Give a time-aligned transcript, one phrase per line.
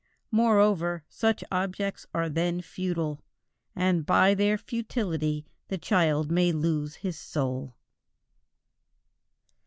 [0.31, 3.23] Moreover, such objects are then futile,
[3.75, 7.75] and, by their futility, "the child may lose his soul."